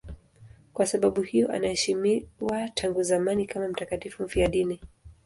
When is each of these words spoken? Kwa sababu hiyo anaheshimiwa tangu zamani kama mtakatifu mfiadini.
Kwa 0.73 0.85
sababu 0.85 1.21
hiyo 1.21 1.51
anaheshimiwa 1.51 2.69
tangu 2.73 3.03
zamani 3.03 3.47
kama 3.47 3.67
mtakatifu 3.67 4.23
mfiadini. 4.23 4.79